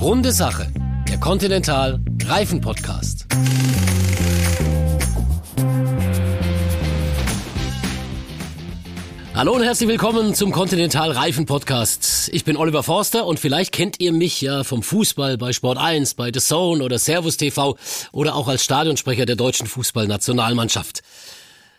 [0.00, 0.66] Runde Sache,
[1.10, 3.26] der Continental Reifen Podcast.
[9.34, 12.30] Hallo und herzlich willkommen zum Continental Reifen Podcast.
[12.32, 16.14] Ich bin Oliver Forster und vielleicht kennt ihr mich ja vom Fußball bei Sport 1,
[16.14, 17.76] bei The Zone oder Servus TV
[18.12, 21.02] oder auch als Stadionsprecher der deutschen Fußballnationalmannschaft.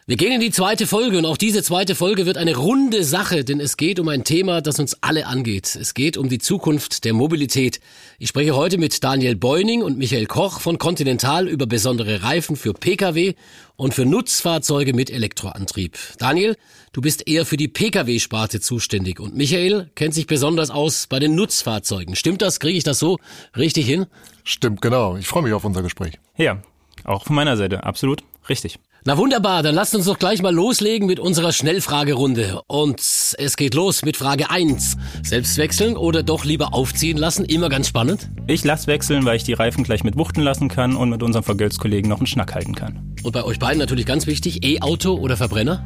[0.07, 3.43] Wir gehen in die zweite Folge und auch diese zweite Folge wird eine runde Sache,
[3.43, 5.77] denn es geht um ein Thema, das uns alle angeht.
[5.79, 7.79] Es geht um die Zukunft der Mobilität.
[8.17, 12.73] Ich spreche heute mit Daniel Beuning und Michael Koch von Continental über besondere Reifen für
[12.73, 13.35] Pkw
[13.75, 15.95] und für Nutzfahrzeuge mit Elektroantrieb.
[16.17, 16.57] Daniel,
[16.93, 21.35] du bist eher für die Pkw-Sparte zuständig und Michael kennt sich besonders aus bei den
[21.35, 22.15] Nutzfahrzeugen.
[22.15, 22.59] Stimmt das?
[22.59, 23.19] Kriege ich das so
[23.55, 24.07] richtig hin?
[24.43, 25.15] Stimmt, genau.
[25.17, 26.17] Ich freue mich auf unser Gespräch.
[26.37, 26.59] Ja,
[27.03, 27.83] auch von meiner Seite.
[27.83, 28.79] Absolut richtig.
[29.03, 32.61] Na wunderbar, dann lasst uns doch gleich mal loslegen mit unserer Schnellfragerunde.
[32.67, 34.95] Und es geht los mit Frage 1.
[35.23, 37.43] Selbst wechseln oder doch lieber aufziehen lassen?
[37.43, 38.29] Immer ganz spannend.
[38.45, 41.43] Ich lasse wechseln, weil ich die Reifen gleich mit wuchten lassen kann und mit unserem
[41.43, 43.15] Vergeltskollegen noch einen Schnack halten kann.
[43.23, 45.83] Und bei euch beiden natürlich ganz wichtig, E-Auto oder Verbrenner?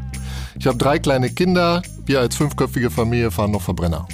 [0.60, 1.84] Ich habe drei kleine Kinder.
[2.06, 4.10] Wir als fünfköpfige Familie fahren noch Verbrenner.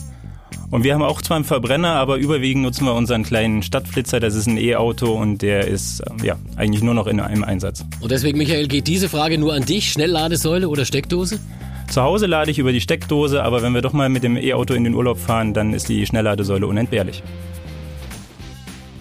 [0.72, 4.22] Und wir haben auch zwar einen Verbrenner, aber überwiegend nutzen wir unseren kleinen Stadtflitzer.
[4.22, 7.84] Das ist ein E-Auto und der ist äh, ja eigentlich nur noch in einem Einsatz.
[8.00, 9.92] Und deswegen, Michael, geht diese Frage nur an dich.
[9.92, 11.42] Schnellladesäule oder Steckdose?
[11.90, 14.74] Zu Hause lade ich über die Steckdose, aber wenn wir doch mal mit dem E-Auto
[14.74, 17.22] in den Urlaub fahren, dann ist die Schnellladesäule unentbehrlich.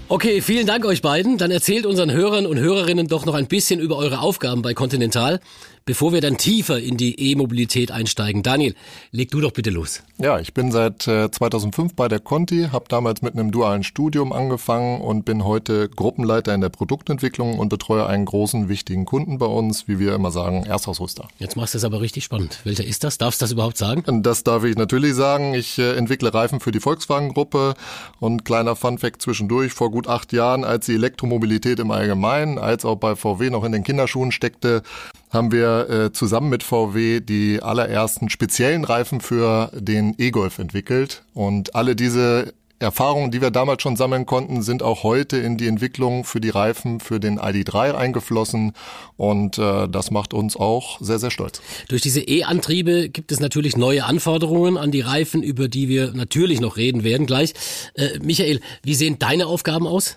[0.08, 1.38] Okay, vielen Dank euch beiden.
[1.38, 5.38] Dann erzählt unseren Hörern und Hörerinnen doch noch ein bisschen über eure Aufgaben bei Continental
[5.84, 8.42] bevor wir dann tiefer in die E-Mobilität einsteigen.
[8.42, 8.74] Daniel,
[9.10, 10.02] leg du doch bitte los.
[10.18, 14.32] Ja, ich bin seit 2005 äh, bei der Conti, habe damals mit einem dualen Studium
[14.32, 19.46] angefangen und bin heute Gruppenleiter in der Produktentwicklung und betreue einen großen, wichtigen Kunden bei
[19.46, 21.28] uns, wie wir immer sagen, Erstausrüster.
[21.38, 22.60] Jetzt machst du es aber richtig spannend.
[22.64, 23.18] Welcher ist das?
[23.18, 24.22] Darfst du das überhaupt sagen?
[24.22, 25.54] Das darf ich natürlich sagen.
[25.54, 27.74] Ich äh, entwickle Reifen für die Volkswagen-Gruppe
[28.20, 32.96] und kleiner Funfact zwischendurch, vor gut acht Jahren, als die Elektromobilität im Allgemeinen als auch
[32.96, 34.82] bei VW noch in den Kinderschuhen steckte,
[35.30, 41.24] haben wir äh, zusammen mit VW die allerersten speziellen Reifen für den E-Golf entwickelt.
[41.34, 45.66] Und alle diese Erfahrungen, die wir damals schon sammeln konnten, sind auch heute in die
[45.66, 48.72] Entwicklung für die Reifen für den ID3 eingeflossen
[49.18, 51.60] und äh, das macht uns auch sehr, sehr stolz.
[51.88, 56.60] Durch diese E-Antriebe gibt es natürlich neue Anforderungen an die Reifen, über die wir natürlich
[56.60, 57.52] noch reden werden gleich.
[57.94, 60.16] Äh, Michael, wie sehen deine Aufgaben aus?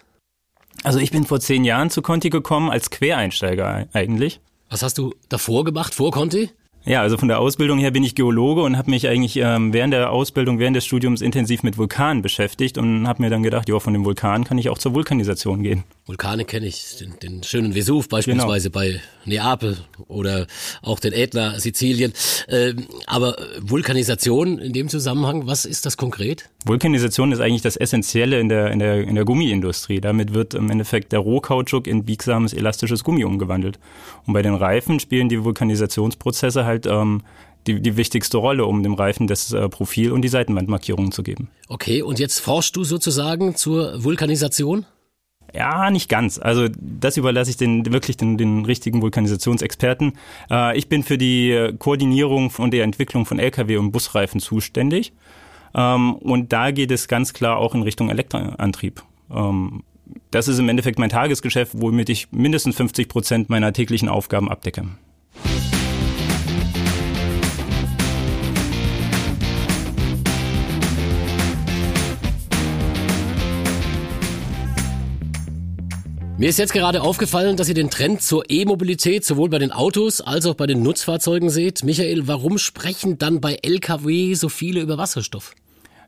[0.83, 4.39] Also ich bin vor zehn Jahren zu Conti gekommen als Quereinsteiger eigentlich.
[4.73, 6.49] Was hast du davor gemacht, vor Conti?
[6.83, 9.93] Ja, also von der Ausbildung her bin ich Geologe und habe mich eigentlich ähm, während
[9.93, 13.79] der Ausbildung, während des Studiums intensiv mit Vulkanen beschäftigt und habe mir dann gedacht, ja,
[13.79, 15.83] von dem Vulkan kann ich auch zur Vulkanisation gehen.
[16.07, 18.83] Vulkane kenne ich, den, den, schönen Vesuv beispielsweise genau.
[18.83, 20.47] bei Neapel oder
[20.81, 22.11] auch den Ätna Sizilien.
[22.49, 26.49] Ähm, aber Vulkanisation in dem Zusammenhang, was ist das konkret?
[26.65, 29.99] Vulkanisation ist eigentlich das Essentielle in der, in der, in der Gummiindustrie.
[29.99, 33.79] Damit wird im Endeffekt der Rohkautschuk in biegsames, elastisches Gummi umgewandelt.
[34.25, 37.21] Und bei den Reifen spielen die Vulkanisationsprozesse halt ähm,
[37.67, 41.49] die, die wichtigste Rolle, um dem Reifen das äh, Profil und die Seitenwandmarkierungen zu geben.
[41.67, 44.85] Okay, und jetzt forschst du sozusagen zur Vulkanisation?
[45.53, 46.39] Ja, nicht ganz.
[46.39, 50.13] Also das überlasse ich den wirklich den, den richtigen Vulkanisationsexperten.
[50.49, 55.11] Äh, ich bin für die Koordinierung und die Entwicklung von Lkw und Busreifen zuständig.
[55.73, 59.03] Ähm, und da geht es ganz klar auch in Richtung Elektroantrieb.
[59.31, 59.83] Ähm,
[60.31, 64.85] das ist im Endeffekt mein Tagesgeschäft, womit ich mindestens 50 Prozent meiner täglichen Aufgaben abdecke.
[76.35, 80.19] Mir ist jetzt gerade aufgefallen, dass ihr den Trend zur E-Mobilität sowohl bei den Autos
[80.19, 81.83] als auch bei den Nutzfahrzeugen seht.
[81.83, 85.53] Michael, warum sprechen dann bei Lkw so viele über Wasserstoff?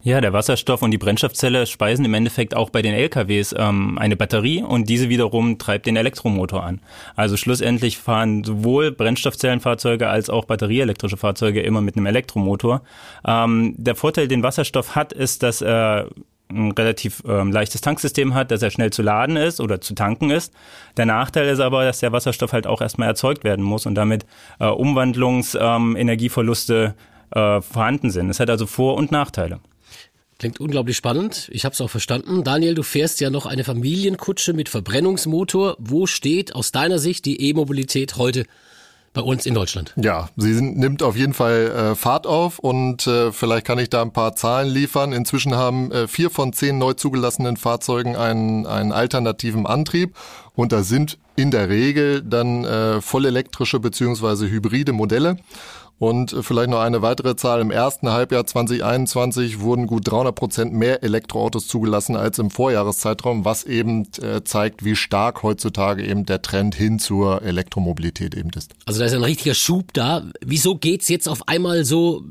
[0.01, 4.15] Ja, der Wasserstoff und die Brennstoffzelle speisen im Endeffekt auch bei den LKWs ähm, eine
[4.15, 6.81] Batterie und diese wiederum treibt den Elektromotor an.
[7.15, 12.81] Also schlussendlich fahren sowohl Brennstoffzellenfahrzeuge als auch batterieelektrische Fahrzeuge immer mit einem Elektromotor.
[13.27, 16.09] Ähm, der Vorteil, den Wasserstoff hat, ist, dass er
[16.49, 20.29] ein relativ ähm, leichtes Tanksystem hat, dass er schnell zu laden ist oder zu tanken
[20.29, 20.53] ist.
[20.97, 24.25] Der Nachteil ist aber, dass der Wasserstoff halt auch erstmal erzeugt werden muss und damit
[24.59, 26.95] äh, Umwandlungsenergieverluste
[27.35, 28.29] ähm, äh, vorhanden sind.
[28.29, 29.59] Es hat also Vor- und Nachteile.
[30.37, 31.49] Klingt unglaublich spannend.
[31.51, 32.43] Ich habe es auch verstanden.
[32.43, 35.77] Daniel, du fährst ja noch eine Familienkutsche mit Verbrennungsmotor.
[35.79, 38.45] Wo steht aus deiner Sicht die E-Mobilität heute
[39.15, 39.93] bei uns in Deutschland.
[39.95, 44.03] Ja, sie nimmt auf jeden Fall äh, Fahrt auf und äh, vielleicht kann ich da
[44.03, 45.13] ein paar Zahlen liefern.
[45.13, 50.15] Inzwischen haben äh, vier von zehn neu zugelassenen Fahrzeugen einen, einen alternativen Antrieb
[50.53, 55.37] und da sind in der Regel dann äh, vollelektrische beziehungsweise hybride Modelle.
[55.97, 57.61] Und vielleicht noch eine weitere Zahl.
[57.61, 63.63] Im ersten Halbjahr 2021 wurden gut 300 Prozent mehr Elektroautos zugelassen als im Vorjahreszeitraum, was
[63.63, 68.73] eben äh, zeigt, wie stark heutzutage eben der Trend hin zur Elektromobilität eben ist.
[68.85, 70.23] Also da ist ein richtiger Schub da.
[70.45, 72.23] Wieso geht's jetzt auf einmal so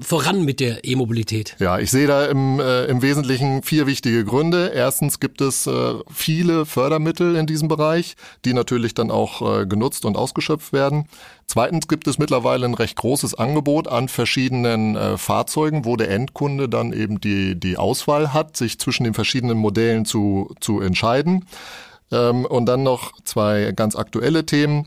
[0.00, 1.56] voran mit der E-Mobilität?
[1.58, 4.72] Ja, ich sehe da im, äh, im Wesentlichen vier wichtige Gründe.
[4.74, 10.04] Erstens gibt es äh, viele Fördermittel in diesem Bereich, die natürlich dann auch äh, genutzt
[10.04, 11.08] und ausgeschöpft werden.
[11.46, 16.68] Zweitens gibt es mittlerweile ein recht großes Angebot an verschiedenen äh, Fahrzeugen, wo der Endkunde
[16.68, 21.46] dann eben die, die Auswahl hat, sich zwischen den verschiedenen Modellen zu, zu entscheiden.
[22.10, 24.86] Ähm, und dann noch zwei ganz aktuelle Themen.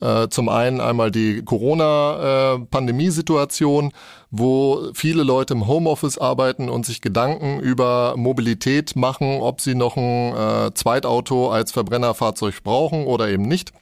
[0.00, 3.90] Äh, zum einen einmal die Corona-Pandemiesituation,
[4.30, 9.96] wo viele Leute im Homeoffice arbeiten und sich Gedanken über Mobilität machen, ob sie noch
[9.96, 13.72] ein äh, Zweitauto als Verbrennerfahrzeug brauchen oder eben nicht.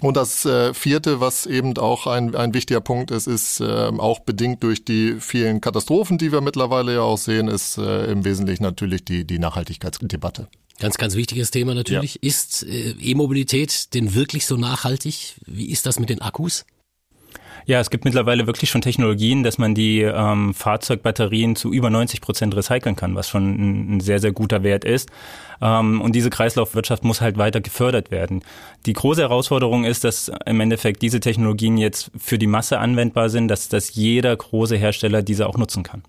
[0.00, 4.20] Und das äh, vierte, was eben auch ein, ein wichtiger Punkt ist, ist äh, auch
[4.20, 8.62] bedingt durch die vielen Katastrophen, die wir mittlerweile ja auch sehen, ist äh, im Wesentlichen
[8.62, 10.48] natürlich die, die Nachhaltigkeitsdebatte.
[10.78, 12.16] Ganz, ganz wichtiges Thema natürlich.
[12.16, 12.28] Ja.
[12.28, 15.36] Ist äh, E-Mobilität denn wirklich so nachhaltig?
[15.46, 16.66] Wie ist das mit den Akkus?
[17.66, 22.20] Ja, es gibt mittlerweile wirklich schon Technologien, dass man die ähm, Fahrzeugbatterien zu über 90
[22.20, 25.10] Prozent recyceln kann, was schon ein, ein sehr, sehr guter Wert ist.
[25.60, 28.44] Ähm, und diese Kreislaufwirtschaft muss halt weiter gefördert werden.
[28.86, 33.48] Die große Herausforderung ist, dass im Endeffekt diese Technologien jetzt für die Masse anwendbar sind,
[33.48, 36.04] dass, dass jeder große Hersteller diese auch nutzen kann.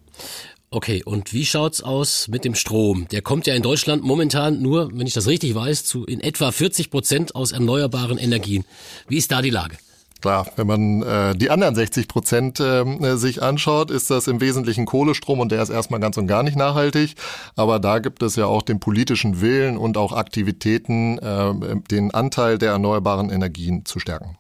[0.70, 3.08] Okay, und wie schaut's aus mit dem Strom?
[3.10, 6.52] Der kommt ja in Deutschland momentan nur, wenn ich das richtig weiß, zu in etwa
[6.52, 8.64] 40 Prozent aus erneuerbaren Energien.
[9.08, 9.78] Wie ist da die Lage?
[10.22, 14.86] Klar, wenn man äh, die anderen 60 Prozent äh, sich anschaut, ist das im Wesentlichen
[14.86, 17.16] Kohlestrom und der ist erstmal ganz und gar nicht nachhaltig.
[17.56, 21.54] Aber da gibt es ja auch den politischen Willen und auch Aktivitäten, äh,
[21.92, 24.38] den Anteil der erneuerbaren Energien zu stärken.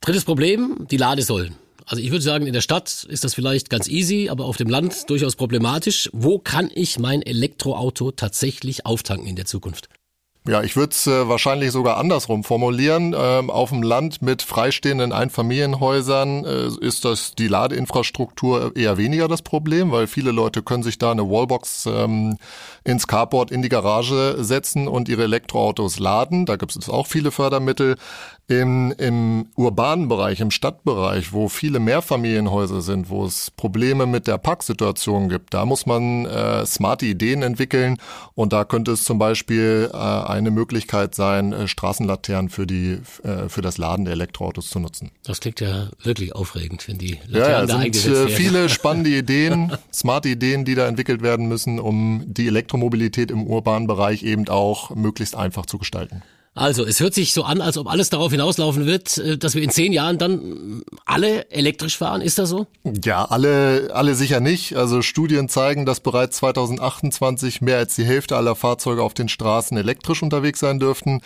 [0.00, 1.56] Drittes Problem, die Ladesäulen.
[1.86, 4.68] Also ich würde sagen, in der Stadt ist das vielleicht ganz easy, aber auf dem
[4.68, 6.10] Land durchaus problematisch.
[6.12, 9.88] Wo kann ich mein Elektroauto tatsächlich auftanken in der Zukunft?
[10.48, 13.14] Ja, ich würde es äh, wahrscheinlich sogar andersrum formulieren.
[13.14, 19.42] Ähm, auf dem Land mit freistehenden Einfamilienhäusern äh, ist das die Ladeinfrastruktur eher weniger das
[19.42, 22.38] Problem, weil viele Leute können sich da eine Wallbox ähm,
[22.82, 26.46] ins Carport in die Garage setzen und ihre Elektroautos laden.
[26.46, 27.96] Da gibt es auch viele Fördermittel.
[28.50, 34.38] Im, Im urbanen Bereich, im Stadtbereich, wo viele Mehrfamilienhäuser sind, wo es Probleme mit der
[34.38, 37.98] Parksituation gibt, da muss man äh, smarte Ideen entwickeln
[38.34, 43.50] und da könnte es zum Beispiel äh, eine Möglichkeit sein, äh, Straßenlaternen für die äh,
[43.50, 45.10] für das Laden der Elektroautos zu nutzen.
[45.24, 49.10] Das klingt ja wirklich aufregend, wenn die Laternen ja, ja, da sind äh, viele spannende
[49.10, 54.48] Ideen, smarte Ideen, die da entwickelt werden müssen, um die Elektromobilität im urbanen Bereich eben
[54.48, 56.22] auch möglichst einfach zu gestalten.
[56.58, 59.62] Also, es hört sich so an, als ob alles darauf hinauslaufen wird, äh, dass wir
[59.62, 62.20] in zehn Jahren dann alle elektrisch fahren.
[62.20, 62.66] Ist das so?
[63.04, 64.76] Ja, alle, alle sicher nicht.
[64.76, 69.76] Also Studien zeigen, dass bereits 2028 mehr als die Hälfte aller Fahrzeuge auf den Straßen
[69.76, 71.20] elektrisch unterwegs sein dürften.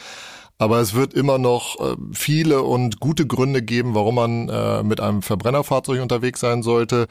[0.59, 5.01] Aber es wird immer noch äh, viele und gute Gründe geben, warum man äh, mit
[5.01, 7.07] einem Verbrennerfahrzeug unterwegs sein sollte.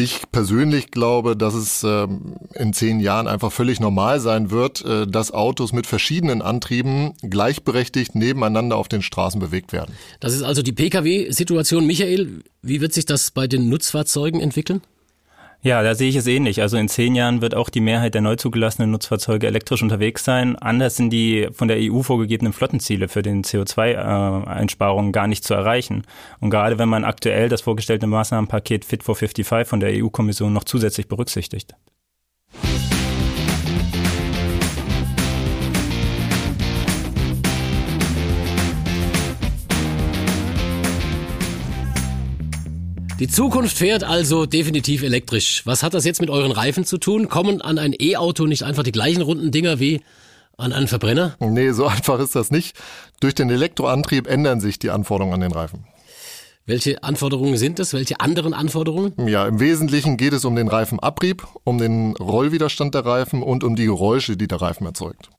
[0.00, 5.08] Ich persönlich glaube, dass es ähm, in zehn Jahren einfach völlig normal sein wird, äh,
[5.08, 9.92] dass Autos mit verschiedenen Antrieben gleichberechtigt nebeneinander auf den Straßen bewegt werden.
[10.20, 11.84] Das ist also die Pkw-Situation.
[11.84, 14.82] Michael, wie wird sich das bei den Nutzfahrzeugen entwickeln?
[15.60, 16.60] Ja, da sehe ich es ähnlich.
[16.60, 20.54] Also in zehn Jahren wird auch die Mehrheit der neu zugelassenen Nutzfahrzeuge elektrisch unterwegs sein.
[20.54, 26.04] Anders sind die von der EU vorgegebenen Flottenziele für den CO2-Einsparungen gar nicht zu erreichen.
[26.38, 30.64] Und gerade wenn man aktuell das vorgestellte Maßnahmenpaket Fit for 55 von der EU-Kommission noch
[30.64, 31.74] zusätzlich berücksichtigt.
[43.18, 45.62] Die Zukunft fährt also definitiv elektrisch.
[45.64, 47.28] Was hat das jetzt mit euren Reifen zu tun?
[47.28, 50.02] Kommen an ein E-Auto nicht einfach die gleichen runden Dinger wie
[50.56, 51.34] an einen Verbrenner?
[51.40, 52.76] Nee, so einfach ist das nicht.
[53.18, 55.84] Durch den Elektroantrieb ändern sich die Anforderungen an den Reifen.
[56.64, 57.92] Welche Anforderungen sind es?
[57.92, 59.14] Welche anderen Anforderungen?
[59.26, 63.74] Ja, im Wesentlichen geht es um den Reifenabrieb, um den Rollwiderstand der Reifen und um
[63.74, 65.30] die Geräusche, die der Reifen erzeugt.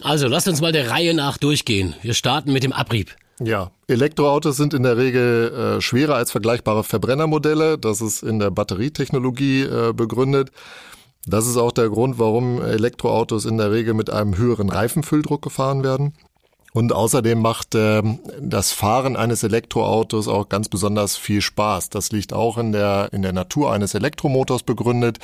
[0.00, 1.94] Also lasst uns mal der Reihe nach durchgehen.
[2.02, 3.16] Wir starten mit dem Abrieb.
[3.42, 7.78] Ja, Elektroautos sind in der Regel äh, schwerer als vergleichbare Verbrennermodelle.
[7.78, 10.50] Das ist in der Batterietechnologie äh, begründet.
[11.26, 15.82] Das ist auch der Grund, warum Elektroautos in der Regel mit einem höheren Reifenfülldruck gefahren
[15.82, 16.14] werden.
[16.72, 18.02] Und außerdem macht äh,
[18.40, 21.88] das Fahren eines Elektroautos auch ganz besonders viel Spaß.
[21.88, 25.18] Das liegt auch in der, in der Natur eines Elektromotors begründet.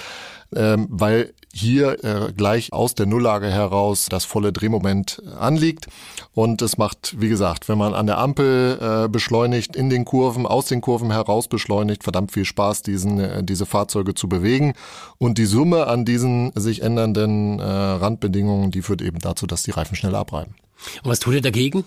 [0.55, 5.87] Ähm, weil hier äh, gleich aus der Nulllage heraus das volle Drehmoment anliegt.
[6.35, 10.47] Und es macht, wie gesagt, wenn man an der Ampel äh, beschleunigt, in den Kurven,
[10.47, 14.75] aus den Kurven heraus beschleunigt, verdammt viel Spaß, diesen, äh, diese Fahrzeuge zu bewegen.
[15.19, 19.71] Und die Summe an diesen sich ändernden äh, Randbedingungen, die führt eben dazu, dass die
[19.71, 20.55] Reifen schneller abreiben.
[21.03, 21.85] Und was tut ihr dagegen?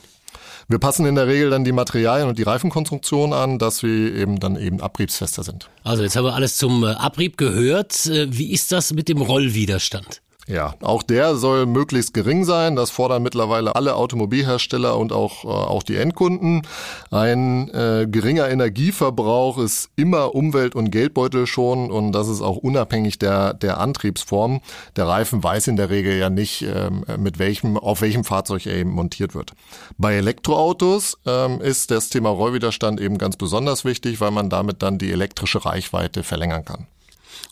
[0.72, 4.40] Wir passen in der Regel dann die Materialien und die Reifenkonstruktion an, dass wir eben
[4.40, 5.68] dann eben abriebsfester sind.
[5.84, 8.06] Also jetzt haben wir alles zum äh, Abrieb gehört.
[8.06, 10.22] Äh, wie ist das mit dem Rollwiderstand?
[10.50, 12.76] Ja, auch der soll möglichst gering sein.
[12.76, 16.64] Das fordern mittlerweile alle Automobilhersteller und auch, äh, auch die Endkunden.
[17.12, 23.20] Ein äh, geringer Energieverbrauch ist immer Umwelt- und Geldbeutel schon und das ist auch unabhängig
[23.20, 24.62] der, der Antriebsform.
[24.96, 28.74] Der Reifen weiß in der Regel ja nicht, ähm, mit welchem, auf welchem Fahrzeug er
[28.74, 29.52] eben montiert wird.
[30.00, 34.98] Bei Elektroautos ähm, ist das Thema Rollwiderstand eben ganz besonders wichtig, weil man damit dann
[34.98, 36.88] die elektrische Reichweite verlängern kann.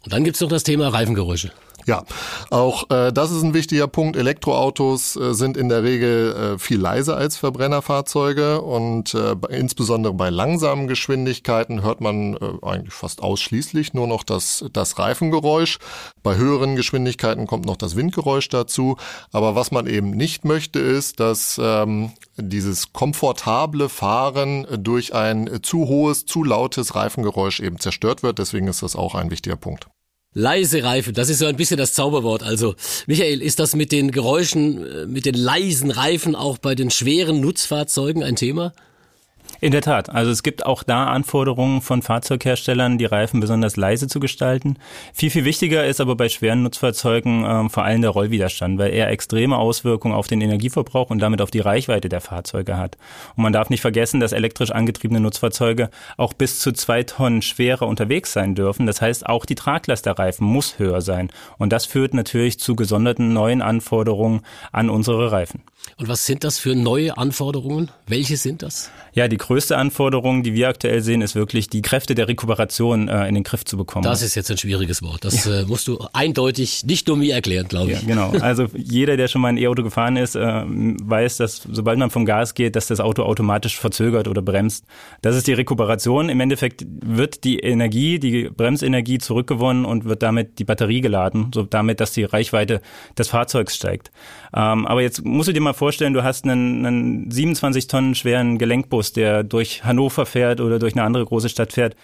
[0.04, 1.52] Und dann gibt's noch das Thema Reifengeräusche.
[1.88, 2.04] Ja,
[2.50, 4.18] auch äh, das ist ein wichtiger Punkt.
[4.18, 10.30] Elektroautos äh, sind in der Regel äh, viel leiser als Verbrennerfahrzeuge und äh, insbesondere bei
[10.30, 15.80] langsamen Geschwindigkeiten hört man äh, eigentlich fast ausschließlich nur noch das, das Reifengeräusch.
[16.24, 18.98] Bei höheren Geschwindigkeiten kommt noch das Windgeräusch dazu.
[19.32, 25.88] Aber was man eben nicht möchte, ist, dass ähm, dieses komfortable Fahren durch ein zu
[25.88, 28.40] hohes, zu lautes Reifengeräusch eben zerstört wird.
[28.40, 29.88] Deswegen ist das auch ein wichtiger Punkt.
[30.38, 32.44] Leise Reifen, das ist so ein bisschen das Zauberwort.
[32.44, 32.76] Also,
[33.08, 37.42] Michael, ist das mit den Geräuschen, äh, mit den leisen Reifen auch bei den schweren
[37.42, 38.72] Nutzfahrzeugen ein Thema?
[39.60, 40.10] In der Tat.
[40.10, 44.78] Also es gibt auch da Anforderungen von Fahrzeugherstellern, die Reifen besonders leise zu gestalten.
[45.14, 49.10] Viel, viel wichtiger ist aber bei schweren Nutzfahrzeugen ähm, vor allem der Rollwiderstand, weil er
[49.10, 52.98] extreme Auswirkungen auf den Energieverbrauch und damit auf die Reichweite der Fahrzeuge hat.
[53.36, 57.88] Und man darf nicht vergessen, dass elektrisch angetriebene Nutzfahrzeuge auch bis zu zwei Tonnen schwerer
[57.88, 58.86] unterwegs sein dürfen.
[58.86, 61.32] Das heißt, auch die Traglast der Reifen muss höher sein.
[61.58, 65.64] Und das führt natürlich zu gesonderten neuen Anforderungen an unsere Reifen.
[65.96, 67.90] Und was sind das für neue Anforderungen?
[68.06, 68.92] Welche sind das?
[69.14, 73.30] Ja, die größte Anforderung, die wir aktuell sehen, ist wirklich die Kräfte der Rekuperation äh,
[73.30, 74.04] in den Griff zu bekommen.
[74.04, 75.24] Das ist jetzt ein schwieriges Wort.
[75.24, 75.62] Das ja.
[75.62, 78.02] äh, musst du eindeutig nicht nur mir erklären, glaube ich.
[78.02, 78.32] Ja, genau.
[78.42, 82.26] Also jeder, der schon mal ein E-Auto gefahren ist, äh, weiß, dass sobald man vom
[82.26, 84.84] Gas geht, dass das Auto automatisch verzögert oder bremst.
[85.22, 86.28] Das ist die Rekuperation.
[86.28, 91.64] Im Endeffekt wird die Energie, die Bremsenergie zurückgewonnen und wird damit die Batterie geladen, so
[91.64, 92.82] damit, dass die Reichweite
[93.18, 94.12] des Fahrzeugs steigt.
[94.54, 98.58] Ähm, aber jetzt musst du dir mal vorstellen, du hast einen, einen 27 Tonnen schweren
[98.58, 101.96] Gelenkbus, der durch Hannover fährt oder durch eine andere große Stadt fährt.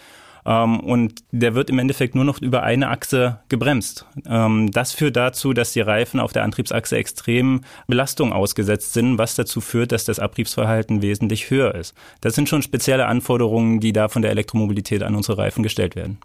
[0.46, 4.06] Ähm, und der wird im Endeffekt nur noch über eine Achse gebremst.
[4.26, 9.34] Ähm, das führt dazu, dass die Reifen auf der Antriebsachse extrem Belastung ausgesetzt sind, was
[9.34, 11.94] dazu führt, dass das Abriebsverhalten wesentlich höher ist.
[12.20, 16.18] Das sind schon spezielle Anforderungen, die da von der Elektromobilität an unsere Reifen gestellt werden.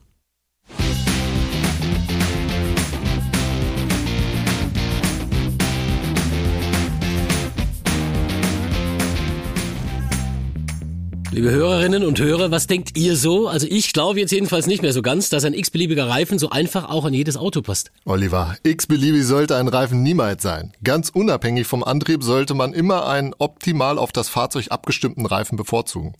[11.40, 13.48] Liebe Hörerinnen und Hörer, was denkt ihr so?
[13.48, 16.90] Also ich glaube jetzt jedenfalls nicht mehr so ganz, dass ein x-beliebiger Reifen so einfach
[16.90, 17.94] auch an jedes Auto passt.
[18.04, 20.74] Oliver, x-beliebig sollte ein Reifen niemals sein.
[20.84, 26.14] Ganz unabhängig vom Antrieb sollte man immer einen optimal auf das Fahrzeug abgestimmten Reifen bevorzugen.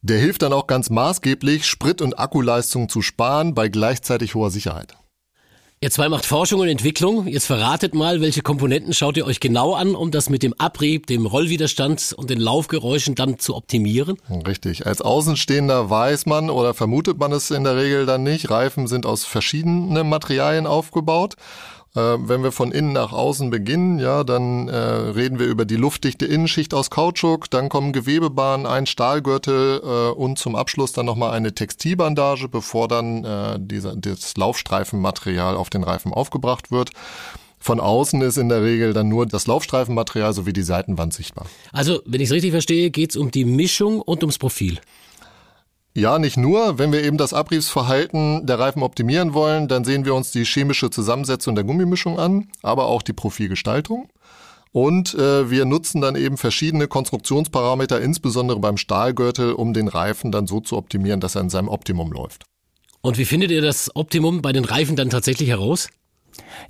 [0.00, 4.96] Der hilft dann auch ganz maßgeblich, Sprit- und Akkuleistung zu sparen bei gleichzeitig hoher Sicherheit.
[5.80, 7.28] Ihr zwei macht Forschung und Entwicklung.
[7.28, 11.06] Jetzt verratet mal, welche Komponenten schaut ihr euch genau an, um das mit dem Abrieb,
[11.06, 14.16] dem Rollwiderstand und den Laufgeräuschen dann zu optimieren?
[14.44, 14.88] Richtig.
[14.88, 18.50] Als Außenstehender weiß man oder vermutet man es in der Regel dann nicht.
[18.50, 21.36] Reifen sind aus verschiedenen Materialien aufgebaut
[21.98, 26.26] wenn wir von innen nach außen beginnen, ja, dann äh, reden wir über die luftdichte
[26.26, 31.54] Innenschicht aus Kautschuk, dann kommen Gewebebahnen, ein Stahlgürtel äh, und zum Abschluss dann nochmal eine
[31.54, 36.90] Textilbandage, bevor dann äh, dieser, das Laufstreifenmaterial auf den Reifen aufgebracht wird.
[37.60, 41.46] Von außen ist in der Regel dann nur das Laufstreifenmaterial sowie die Seitenwand sichtbar.
[41.72, 44.78] Also, wenn ich es richtig verstehe, geht es um die Mischung und ums Profil.
[45.98, 46.78] Ja, nicht nur.
[46.78, 50.90] Wenn wir eben das Abriebsverhalten der Reifen optimieren wollen, dann sehen wir uns die chemische
[50.90, 54.08] Zusammensetzung der Gummimischung an, aber auch die Profilgestaltung.
[54.70, 60.46] Und äh, wir nutzen dann eben verschiedene Konstruktionsparameter, insbesondere beim Stahlgürtel, um den Reifen dann
[60.46, 62.44] so zu optimieren, dass er in seinem Optimum läuft.
[63.00, 65.88] Und wie findet ihr das Optimum bei den Reifen dann tatsächlich heraus?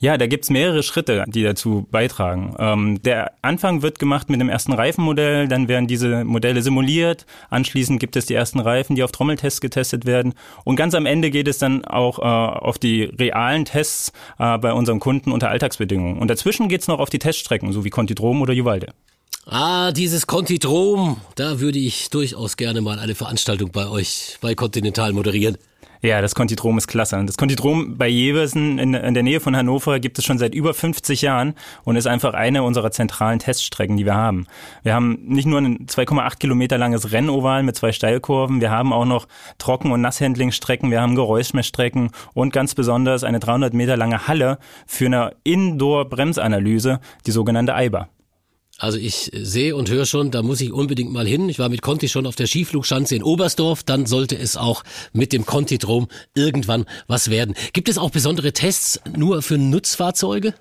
[0.01, 2.55] Ja, da gibt's mehrere Schritte, die dazu beitragen.
[2.59, 8.01] Ähm, der Anfang wird gemacht mit dem ersten Reifenmodell, dann werden diese Modelle simuliert, anschließend
[8.01, 10.35] gibt es die ersten Reifen, die auf Trommeltests getestet werden
[10.65, 14.73] und ganz am Ende geht es dann auch äh, auf die realen Tests äh, bei
[14.73, 16.19] unseren Kunden unter Alltagsbedingungen.
[16.19, 18.93] Und dazwischen geht's noch auf die Teststrecken, so wie Contidrom oder Juvalde.
[19.51, 25.15] Ah, dieses Contidrom, da würde ich durchaus gerne mal eine Veranstaltung bei euch bei Continental
[25.15, 25.57] moderieren.
[26.01, 27.21] Ja, das Kontidrom ist klasse.
[27.27, 30.73] Das Kontidrom bei Jeversen in, in, der Nähe von Hannover gibt es schon seit über
[30.73, 34.47] 50 Jahren und ist einfach eine unserer zentralen Teststrecken, die wir haben.
[34.85, 39.07] Wir haben nicht nur ein 2,8 Kilometer langes Rennoval mit zwei Steilkurven, wir haben auch
[39.07, 39.27] noch
[39.59, 45.07] Trocken- und Nasshandlingstrecken, wir haben Geräuschmessstrecken und ganz besonders eine 300 Meter lange Halle für
[45.07, 48.09] eine Indoor-Bremsanalyse, die sogenannte EIBA.
[48.79, 51.49] Also ich sehe und höre schon, da muss ich unbedingt mal hin.
[51.49, 53.83] Ich war mit Conti schon auf der Skiflugschanze in Oberstdorf.
[53.83, 57.57] Dann sollte es auch mit dem Conti-Drom irgendwann was werden.
[57.73, 60.55] Gibt es auch besondere Tests nur für Nutzfahrzeuge?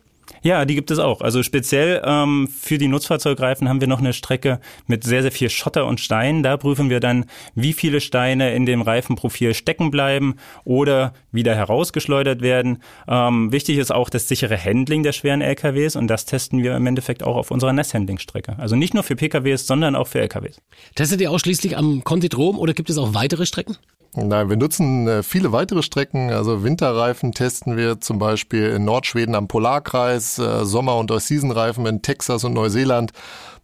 [0.44, 1.22] Ja, die gibt es auch.
[1.22, 5.50] Also speziell ähm, für die Nutzfahrzeugreifen haben wir noch eine Strecke mit sehr, sehr viel
[5.50, 6.44] Schotter und Steinen.
[6.44, 12.42] Da prüfen wir dann, wie viele Steine in dem Reifenprofil stecken bleiben oder wieder herausgeschleudert
[12.42, 12.82] werden.
[13.08, 16.86] Ähm, wichtig ist auch das sichere Handling der schweren LKWs und das testen wir im
[16.86, 18.58] Endeffekt auch auf unserer Nesthandlingstrecke.
[18.58, 20.62] Also nicht nur für PKWs, sondern auch für LKWs.
[20.96, 23.78] Testet ihr ausschließlich am Contidrom oder gibt es auch weitere Strecken?
[24.16, 26.32] Nein, wir nutzen äh, viele weitere Strecken.
[26.32, 32.02] Also Winterreifen testen wir zum Beispiel in Nordschweden am Polarkreis, äh, Sommer- und Season-Reifen in
[32.02, 33.12] Texas und Neuseeland.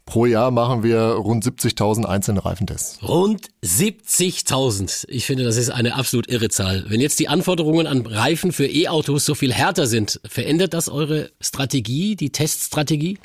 [0.06, 3.02] Pro Jahr machen wir rund 70.000 einzelne Reifentests.
[3.04, 5.06] Rund 70.000.
[5.08, 6.84] Ich finde, das ist eine absolut irre Zahl.
[6.90, 11.32] Wenn jetzt die Anforderungen an Reifen für E-Autos so viel härter sind, verändert das eure
[11.40, 13.18] Strategie, die Teststrategie?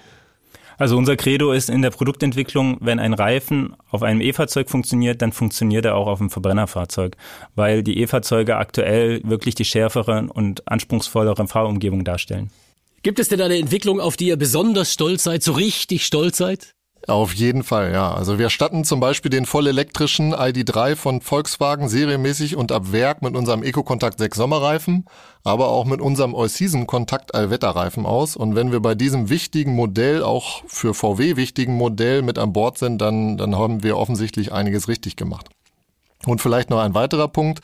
[0.79, 5.33] Also unser Credo ist in der Produktentwicklung, wenn ein Reifen auf einem E-Fahrzeug funktioniert, dann
[5.33, 7.17] funktioniert er auch auf einem Verbrennerfahrzeug,
[7.57, 12.51] weil die E-Fahrzeuge aktuell wirklich die schärferen und anspruchsvolleren Fahrumgebung darstellen.
[13.03, 16.75] Gibt es denn eine Entwicklung, auf die ihr besonders stolz seid, so richtig stolz seid?
[17.09, 18.13] Auf jeden Fall, ja.
[18.13, 23.35] Also wir statten zum Beispiel den vollelektrischen ID3 von Volkswagen serienmäßig und ab Werk mit
[23.35, 25.07] unserem EcoContact 6 Sommerreifen,
[25.43, 28.37] aber auch mit unserem All-Season Kontakt Allwetterreifen aus.
[28.37, 32.77] Und wenn wir bei diesem wichtigen Modell, auch für VW wichtigen Modell mit an Bord
[32.77, 35.49] sind, dann, dann haben wir offensichtlich einiges richtig gemacht.
[36.27, 37.61] Und vielleicht noch ein weiterer Punkt.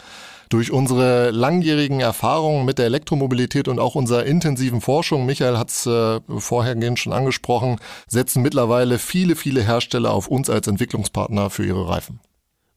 [0.55, 5.85] Durch unsere langjährigen Erfahrungen mit der Elektromobilität und auch unserer intensiven Forschung, Michael hat es
[5.85, 11.89] äh, vorhergehend schon angesprochen, setzen mittlerweile viele, viele Hersteller auf uns als Entwicklungspartner für ihre
[11.89, 12.21] Reifen.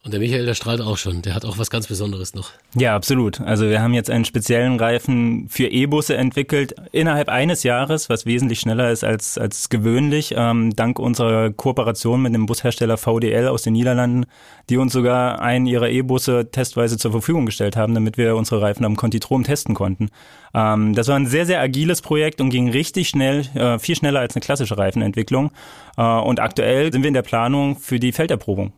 [0.04, 1.22] Und der Michael, der strahlt auch schon.
[1.22, 2.52] Der hat auch was ganz Besonderes noch.
[2.76, 3.42] Ja, absolut.
[3.42, 8.62] Also wir haben jetzt einen speziellen Reifen für E-Busse entwickelt innerhalb eines Jahres, was wesentlich
[8.62, 13.74] schneller ist als, als gewöhnlich, ähm, dank unserer Kooperation mit dem Bushersteller VDL aus den
[13.74, 14.28] Niederlanden,
[14.70, 18.86] die uns sogar einen ihrer E-Busse testweise zur Verfügung gestellt haben, damit wir unsere Reifen
[18.86, 20.10] am Contitrom testen konnten.
[20.54, 24.22] Ähm, das war ein sehr, sehr agiles Projekt und ging richtig schnell, äh, viel schneller
[24.22, 25.52] als eine klassische Reifenentwicklung.
[25.98, 28.72] Äh, und aktuell sind wir in der Planung für die Felderprobung.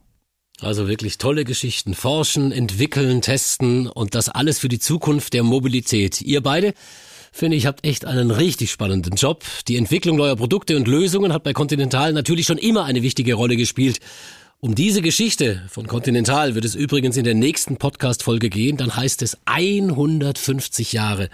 [0.62, 1.94] Also wirklich tolle Geschichten.
[1.94, 6.22] Forschen, entwickeln, testen und das alles für die Zukunft der Mobilität.
[6.22, 6.74] Ihr beide,
[7.32, 9.44] finde ich, habt echt einen richtig spannenden Job.
[9.70, 13.56] Die Entwicklung neuer Produkte und Lösungen hat bei Continental natürlich schon immer eine wichtige Rolle
[13.56, 14.00] gespielt.
[14.62, 18.76] Um diese Geschichte von Continental wird es übrigens in der nächsten Podcast-Folge gehen.
[18.76, 21.30] Dann heißt es 150 Jahre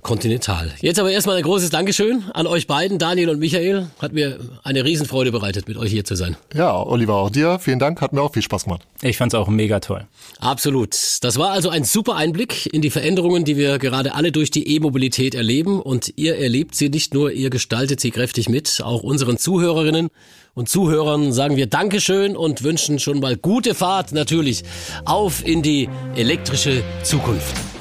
[0.00, 0.72] Continental.
[0.80, 3.88] Jetzt aber erstmal ein großes Dankeschön an euch beiden, Daniel und Michael.
[3.98, 6.38] Hat mir eine Riesenfreude bereitet, mit euch hier zu sein.
[6.54, 7.58] Ja, Oliver, auch dir.
[7.58, 8.00] Vielen Dank.
[8.00, 8.86] Hat mir auch viel Spaß gemacht.
[9.02, 10.06] Ich fand's auch mega toll.
[10.40, 10.94] Absolut.
[11.22, 14.68] Das war also ein super Einblick in die Veränderungen, die wir gerade alle durch die
[14.76, 15.80] E-Mobilität erleben.
[15.80, 18.82] Und ihr erlebt sie nicht nur, ihr gestaltet sie kräftig mit.
[18.84, 20.08] Auch unseren Zuhörerinnen
[20.52, 24.64] und Zuhörern sagen wir Dankeschön und wünschen schon mal gute Fahrt natürlich
[25.06, 27.79] auf in die elektrische Zukunft.